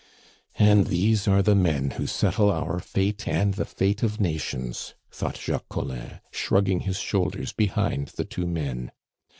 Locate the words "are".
1.27-1.43